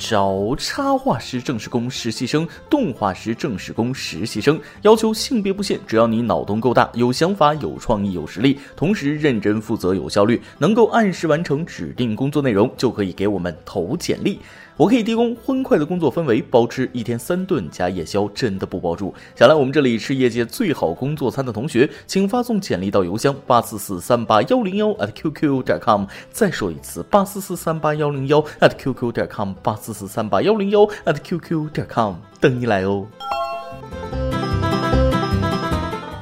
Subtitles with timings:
[0.00, 14.40] 找插画师正式工实习生、动画师正式工实习生，要求性别不限，只要你脑洞够大、有想法、有创意、有实力，同时认真负责、有效率，能够按时完成指定工作内容，就可以给我们投简历。
[14.80, 19.12] 我可以提供欢快的工作氛围，包吃一天三顿加夜宵，真的不包住。
[19.36, 26.06] 想来我们这里吃业界最好工作餐的同学，请发送简历到邮箱八四四三八幺零幺 at qq 点 com。
[26.32, 33.06] 再说一次，八四四三八幺零幺 at qq 点 com，八四四三八幺零幺 at qq 点 com，等你来哦。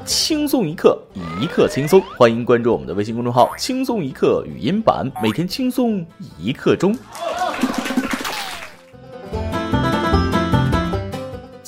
[0.05, 1.01] 轻松一刻，
[1.41, 6.05] 一刻轻松，欢迎关注我们的微信公众号“轻松一刻语音版”，每天轻松
[6.37, 6.93] 一刻钟。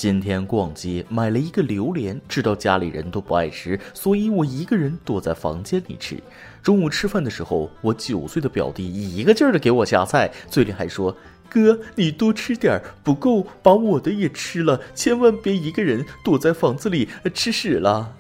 [0.00, 6.18] 今天逛街买了一个榴莲，知道家里人都不爱吃，所以我一个人躲在房间里吃。
[6.62, 11.14] 中午吃饭的时候，我九岁的表弟一个劲儿的给我夹菜，嘴里还说
[11.50, 18.14] ：“哥，你多吃点儿，不够把我的也吃了，千万别一个人躲在房子里吃屎了。”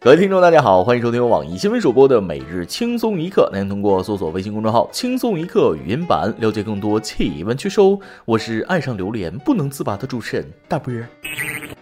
[0.00, 3.50] 各位听众，大家好，欢迎收听由网易新闻首播的每日轻松一刻。
[3.52, 7.80] 您通过搜索微信公众号“轻松一刻”语音版了解更多气温趣事。
[8.24, 10.94] 我是爱上榴莲不能自拔的主持人大波。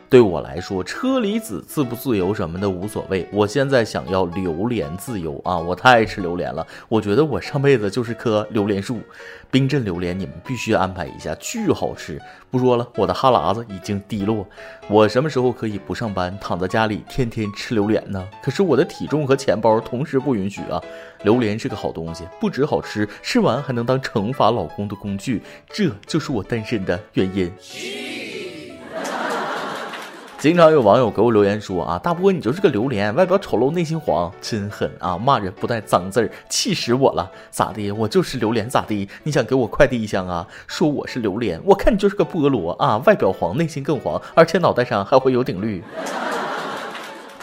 [0.08, 3.26] 对我来说，车厘子自不自由什么的无所谓。
[3.32, 5.58] 我现在想要榴莲自由啊！
[5.58, 9.00] 我太爱吃榴莲了，我觉得我上辈子就是棵榴莲树。
[9.50, 12.20] 冰镇榴莲你们必须安排一下，巨好吃。
[12.50, 14.46] 不说了，我的哈喇子已经滴落。
[14.88, 18.24] 我什么时候可以不上班，躺在家里天天吃榴莲呢？
[18.42, 20.80] 可是我的体重和钱包同时不允许啊！
[21.24, 27.50] 榴莲是个好东西，不止好吃，吃完还能当惩罚老公的工具，这就是我单身的原因。
[30.38, 35.16] 经常有网友给我留言说啊，大波你就是个榴莲，外表丑陋内心黄，真狠啊！
[35.16, 37.28] 骂人不带脏字儿，气死我了！
[37.50, 37.90] 咋的？
[37.90, 39.08] 我就是榴莲咋的？
[39.22, 40.46] 你想给我快递一箱啊？
[40.66, 42.98] 说我是榴莲，我看你就是个菠萝啊！
[43.06, 45.82] 外表黄，内心更黄，而且脑袋上还会有顶绿。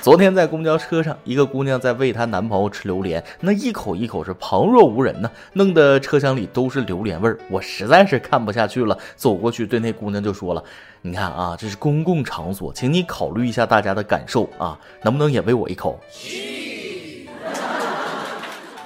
[0.04, 7.40] 昨天在公交车上，一个姑娘在喂她男朋友吃榴莲，那一口一口是旁若无人呢，弄得车厢里都是榴莲味儿。
[7.50, 10.62] 我实在是看不下去了，走过去对那姑娘就说了
[11.04, 15.98] ：“你看啊，这是公共场所，请你考虑一下大家的感受啊，能不能也喂我一口？”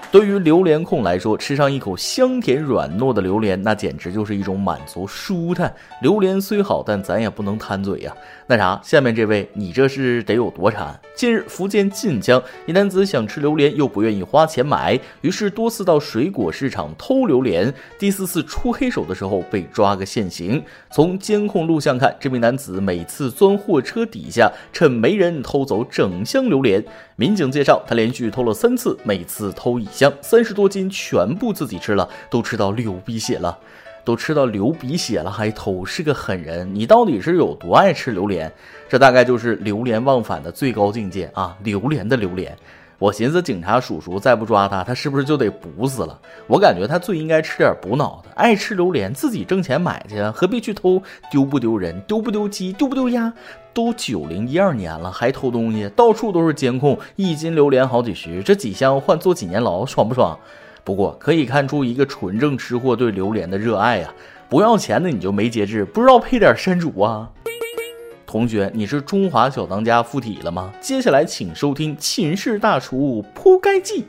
[0.09, 5.73] 对于榴莲控来说，吃上一口香甜软糯的榴莲，那简直就是一种满足舒坦。
[6.01, 8.16] 榴莲虽好，但咱也不能贪嘴呀。
[8.47, 10.97] 那啥，下面这位，你这是得有多馋？
[11.13, 17.74] 近日，福建晋江一男子想吃榴莲，又不愿意花钱买，于是多次到水果市场偷榴莲。
[18.00, 20.63] 第四次出黑手的时候，被抓个现行。
[20.89, 26.81] 从监控录像看，这名男子每次钻货车底下，趁没人偷走整箱榴莲。
[27.18, 33.58] 民警介绍，他连续偷了三次，每次偷一箱，三十多斤，全部自己吃了，都吃到流鼻血了。
[34.06, 36.74] 都吃到流鼻血了还偷，是个狠人！
[36.74, 38.50] 你到底是有多爱吃榴莲？
[38.88, 41.57] 这大概就是流连忘返的最高境界啊！
[41.62, 42.56] 榴莲的榴莲，
[43.00, 46.18] 我寻思警察叔叔再不抓他，他是不是就得补死了？
[46.47, 51.03] 我感觉他最应该吃点补脑的，爱吃榴莲自己挣钱买去，何必去偷？
[51.30, 52.00] 丢不丢人？
[52.07, 52.72] 丢不丢鸡？
[52.72, 53.34] 丢不丢鸭？
[53.78, 55.88] 都九零一二年了，还偷东西？
[55.96, 60.36] 到处都是监控，一斤榴莲好几十，这几箱换坐几年牢，爽不爽？
[60.84, 64.12] 不过可以看出一个纯正吃货对榴莲的热爱呀！
[64.50, 67.30] 不要钱的你就没节制，不知道配点山竹啊？
[68.26, 70.74] 同学，你是中华小当家附体了吗？
[70.82, 74.02] 接下来请收听《寝室大厨铺盖记》。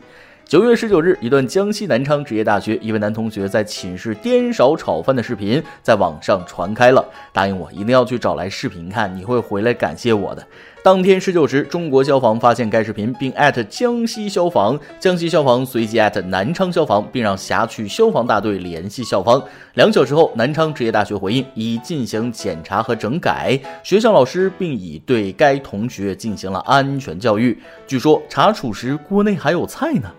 [0.48, 7.06] 九月十九日，一段江西南昌职业大学一位男同学在寝室颠勺炒饭的视频在网上传开了。
[7.34, 10.42] 答应我，一定要去找来视频看，你会回来感谢我的。
[10.84, 19.43] 当天十九时，中国消防发现该视频，并艾特江西消防，江西消防随即艾特南昌消防，并让辖区消防大队联系校方。
[19.75, 27.60] 两小时后，南昌职业大学回应已进行检查和整改，学校老师并已对该同学进行了安全教育。
[27.87, 30.10] 据说查处时锅内还有菜呢，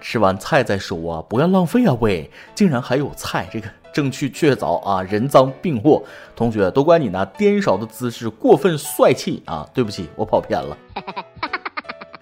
[0.00, 1.96] 吃完菜再说啊，不要浪费啊！
[2.00, 3.68] 喂，竟然还有菜，这个。
[3.98, 6.00] 证据确凿啊，人赃并获。
[6.36, 9.68] 同学，都怪你那颠勺的姿势过分帅气啊！
[9.74, 10.78] 对不起，我跑偏了。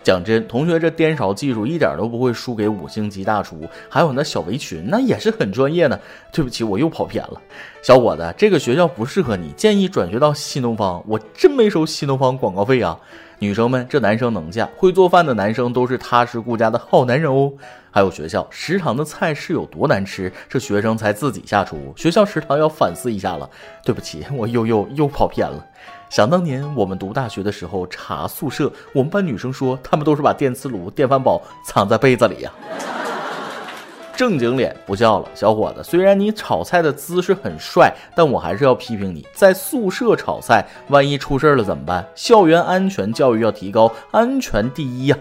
[0.06, 6.00] 讲真，同学这颠勺技术一点都不会输给五星级大厨，还有那小围裙，那也是很专业的。
[6.32, 7.42] 对不起，我又跑偏了。
[7.82, 11.02] 小伙子，这个学校不适合你，建议转学到新东方。
[11.08, 12.96] 我真没收新东方广告费啊。
[13.40, 17.52] 女生们，这男生能嫁，会做饭的男生都是踏实顾家的好男人哦。
[17.90, 21.92] 还有学校食堂的菜是有多难吃，这学生才自己下厨。
[21.96, 23.50] 学校食堂要反思一下了。
[23.84, 25.66] 对不起，我又又又跑偏了。
[26.08, 32.52] 想当年我们读大学的时候查宿舍，我们班女生说她们都是把电磁炉、电饭煲藏在被子里呀。
[34.16, 42.06] 正经脸不叫了，小伙子，虽然你炒菜的姿势很帅，但我还是要批评你，在宿舍炒菜，万一出事了怎么办？
[42.14, 45.18] 校园安全教育要提高，安全第一呀！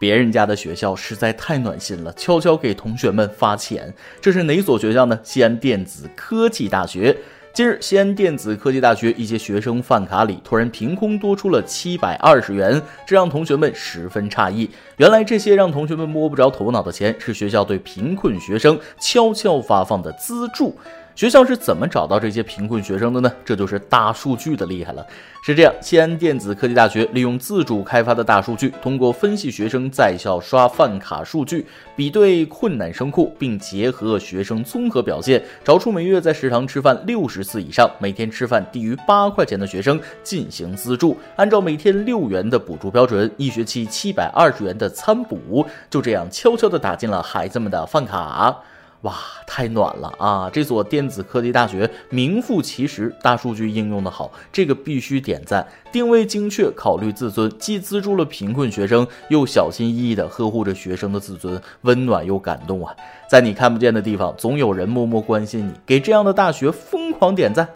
[0.00, 3.92] 别人家的学校实在太暖心了，悄悄给同学们发钱。
[4.20, 5.18] 这是哪所学校呢？
[5.24, 7.18] 西安电子科技大学。
[7.54, 14.70] 近日，西安电子科技大学一些学生饭卡里突然凭空多出了七百二十元，这让同学们十分诧异。
[14.98, 20.78] 原来，这些让同学们摸不着头脑的钱，是学校对贫困学生悄悄发放的资助。
[21.18, 23.32] 学校是怎么找到这些贫困学生的呢？
[23.44, 25.04] 这就是大数据的厉害了。
[25.42, 31.66] 是这样，西安电子科技大学利用自主开发的大数据，通过分析学生在校刷饭卡数据，
[31.96, 41.16] 比对困难生库，并结合学生综合表现，找出每月在食堂吃饭六十次以上、每天吃饭低于八块钱的学生进行资助。
[41.34, 48.56] 按照每天六元的补助标准，一学期七百二十元的餐补，就这样悄悄地打进了孩子们的饭卡。
[49.02, 49.14] 哇，
[49.46, 50.50] 太暖了啊！
[50.52, 55.66] 这所电子科技大学名副其实，大数据应用的好，这个必须点赞。
[55.92, 62.92] 定位精确，考虑自尊，既资助了贫困学生，又小心翼翼地呵护着学生的自尊，温暖又感动啊！
[63.30, 65.72] 在你看不见的地方，总有人默默关心你。
[65.86, 67.68] 给这样的大学疯狂点赞！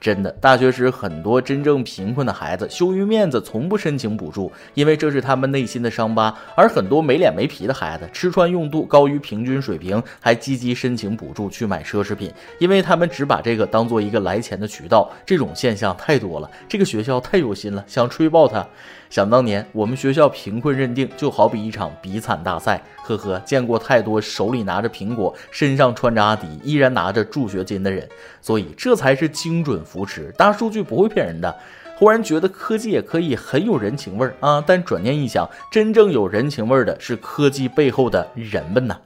[0.00, 15.10] 真的，大学时很多真正贫困的孩子羞于面子，从不申请补助，因为这是他们内心的伤疤；而很多没脸没皮的孩子，吃穿用度高于平均水平，还积极申请补助去买奢侈品，因为他们只把这个当做一个来钱的渠道。
[15.26, 18.64] 这种现象太多了，这个学校太有心了，想吹爆他。
[19.10, 22.82] 想当年，我们学校贫困认定就好比一场比惨大赛。
[23.02, 28.06] 呵呵，见过太多手里拿着苹果，身上穿着阿迪，依然拿着助学金的人，
[28.42, 30.32] 所以这才是精准扶持。
[30.36, 31.54] 大数据不会骗人的。
[31.96, 34.62] 忽然觉得科技也可以很有人情味儿啊！
[34.64, 38.96] 但转念一想，真正有人情味儿的是科技背后的人们呐。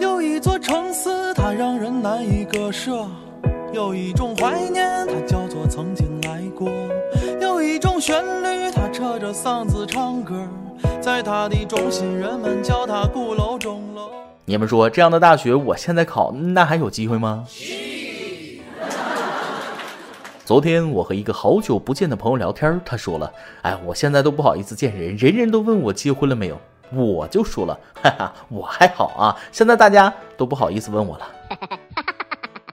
[0.00, 3.06] 有一座城市，它让人难以割舍；
[3.74, 6.70] 有一种怀念，它叫做曾经来过；
[7.42, 10.34] 有一种旋律，它扯着嗓子唱歌。
[11.02, 14.08] 在它的中心，人们叫它鼓楼钟楼。
[14.46, 17.44] 你们说这样的大学，我现在考，那还有机会吗？
[20.50, 23.32] 昨天我和一个好久不见的朋友聊天，他说了
[23.62, 26.60] ：“哎，我现在都不好意思见人，人人都问我结婚了没有。”
[26.90, 31.28] 我就说了：“哈哈，我还好啊，现在大家都不好意思问我了。”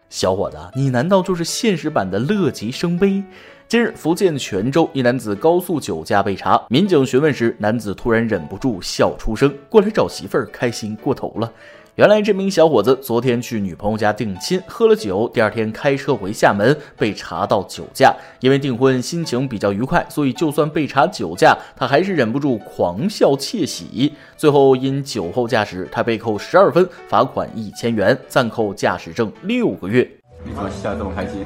[0.10, 3.24] 小伙子，你难道就是现实版的乐极生悲？
[3.68, 11.54] 近日，福建泉州一男子高速酒驾被查，民警询问时，男子突然忍不住笑出声，过来找媳妇儿，开心过头了。
[11.98, 18.16] 原来这名小伙子昨天去女朋友家定亲，喝了酒，第二天开车回厦门，被查到酒驾。
[18.40, 24.14] 因为订婚心情比较愉快，所以就算被查酒驾，他还是忍不住狂笑窃喜。
[24.36, 30.08] 最后因酒后驾驶，他被扣十二分，罚款一千元，暂扣驾驶证六个月。
[30.46, 31.44] 你说笑这么开心？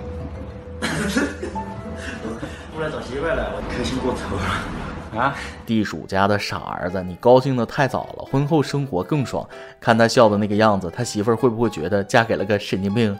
[2.81, 5.35] 来找媳妇了，我开心过头了啊！
[5.65, 9.47] 地鼠家的傻儿子，你高兴的太早了，婚后生活更爽。
[9.79, 13.17] 看他笑的那个样子，他媳妇儿会不会觉得嫁给了个神经病？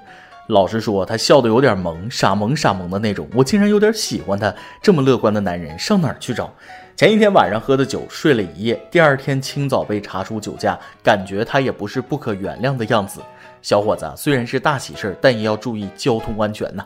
[0.48, 4.54] 老实说，他笑的有点萌，傻萌傻萌的那种，我竟然有点喜欢他。
[4.82, 6.52] 这么乐观的男人，上哪儿去找？
[6.96, 13.22] 前一天晚上喝的酒，睡了一夜，第二天清早被查出酒驾，感觉他也不是不可原谅的样子。
[13.62, 16.86] 小伙子，虽然是大喜事儿，但也要注意交通安全呐。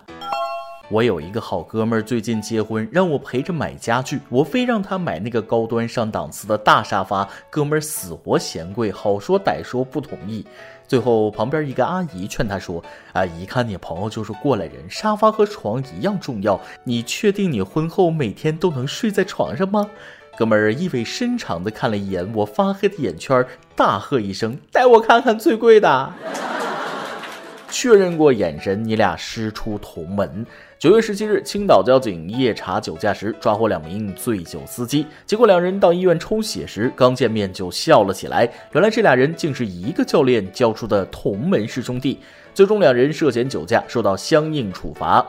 [0.89, 10.45] 我有一个好哥们儿，最近结婚，让我陪着买家具，我非让他买那个高端上档次的大沙发，哥们儿死活嫌贵，好说歹说不同意。
[10.87, 19.89] 最后旁边一个阿姨劝他说：“啊，一看你朋友就是过来人，沙发和床一样重要，你确定你婚后每天都能睡在床上吗？”
[20.37, 23.43] 哥们儿意味深长地看了一眼我发黑的眼圈，
[23.75, 26.13] 大喝一声：“带我看看最贵的！”
[27.69, 30.45] 确认过眼神，你俩师出同门。
[30.77, 38.49] 九月十七日，青岛交警夜查酒驾时抓获两名醉酒司机，结果两人到医院抽血时，刚见面就笑了起来。
[38.73, 42.19] 原来这俩人竟是一个教练教出的同门师兄弟。
[42.53, 45.25] 最终两人涉嫌酒驾，受到相应处罚。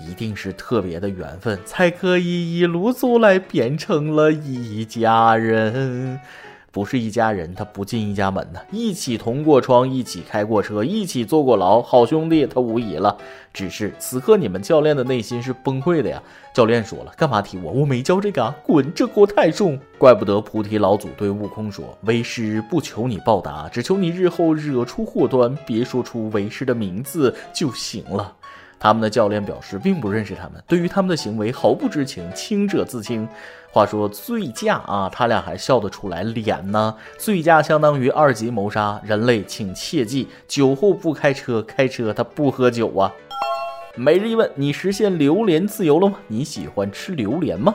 [0.00, 6.20] 一定是特别的缘分，才可以一路走来变成了一家人。
[6.70, 8.60] 不是一家人，他不进一家门呐。
[8.70, 13.16] 一起同过窗，一起开过车，一起坐过牢，好兄弟他无疑了。
[13.52, 16.22] 只是此刻你们教练的内心是崩溃的呀。
[16.54, 17.70] 教练说了，干嘛提我？
[17.70, 18.54] 我没教这个啊！
[18.64, 19.78] 滚，这锅太重。
[19.96, 28.34] 怪不得菩提老祖对悟空说：“为师不求你报答，只求你日后惹出祸端，别说出为师的名字就行了。”
[28.80, 33.28] 他们的教练表示并不认识他们，对于他们的行为毫不知情，清者自清。
[33.70, 36.94] 话说醉驾啊，他俩还笑得出来脸呢？
[37.18, 43.12] 醉驾相当于二级谋杀，人类请切记：酒后不开车，开车他不喝酒啊。
[43.94, 46.18] 每日一问：你实现榴莲自由了吗？
[46.28, 47.74] 你喜欢吃榴莲吗？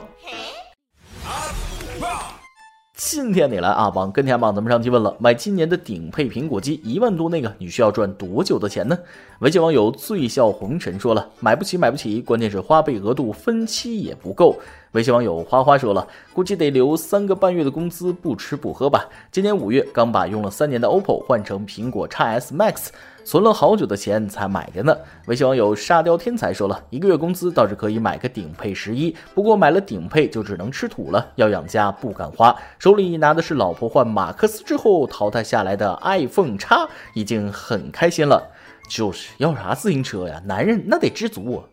[2.96, 8.96] 今天你来啊，往跟前榜，咱们上期问了，买今年的顶配苹果机一万多那个，你需要赚多久的钱呢？
[9.40, 14.60] 微信网友醉笑红尘说了，买不起，买不起，关键是花呗额度分期也不够。
[14.94, 19.08] 微信网友花花说了，估计得留三个半月的工资不吃不喝吧。
[19.32, 22.88] 今年五月刚把用了三年的 OPPO 换成苹果 x S Max。
[23.24, 24.94] 存了好久的钱才买的呢。
[25.26, 32.54] 微信网友沙雕天才说了一个月工资倒是可以买个顶配十一，不过买了顶配就只能吃土了，要养家不敢花。
[32.78, 38.50] 手里拿的是老婆换马克思之后淘汰下来的 iPhone 叉，已经很开心了。
[38.90, 40.40] 就是要啥自行车呀？
[40.44, 41.64] 男人那得知足。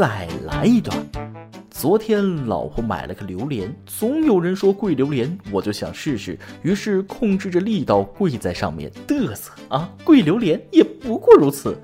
[0.00, 0.96] 再来一段。
[1.68, 11.78] 昨天老婆买了个榴莲，总有人说贵榴莲，我就想试试，于是控制着力道跪在上面嘚瑟啊，贵榴莲也不过如此。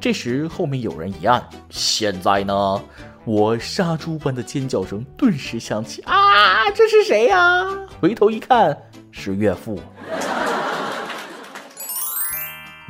[0.00, 1.40] 这时后面有人一按，
[1.70, 2.82] 现在呢，
[3.24, 7.64] 我杀猪般的尖叫声顿时响起啊，这是谁呀？
[8.00, 8.76] 回头一看
[9.12, 9.78] 是岳父。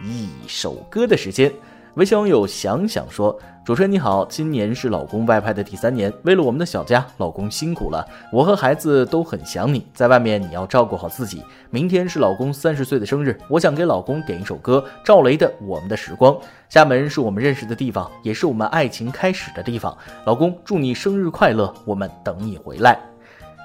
[0.02, 1.52] 一首歌的时间。
[1.96, 11.42] 微信网友想想说：“主持人你好，今年是老公外派的第三年，为了我们的小家，老公辛苦了，我和孩子都很想你，在外面你要照顾好自己。
[11.68, 16.32] 明天是老公三十岁的生日，我想给老公点一首歌，赵雷的《我们的时光》。
[16.70, 19.94] 厦门是我们认识的地方，也是我们爱情开始的地方。
[20.24, 22.98] 老公，祝你生日快乐，我们等你回来。”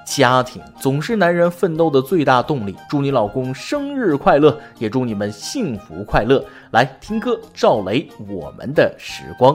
[0.08, 2.74] 家庭总是男人奋斗的最大动力。
[2.88, 6.44] 祝你老公生日快乐，也祝你们幸福快乐。
[6.70, 9.54] 来听歌，赵雷，《我们的时光》。